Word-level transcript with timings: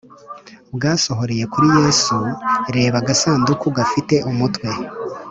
bwasohoreye 0.75 1.43
kuri 1.53 1.67
Yesu 1.79 2.15
Reba 2.75 2.97
agasanduku 3.01 3.65
gafite 3.77 4.15
umutwe 4.29 4.67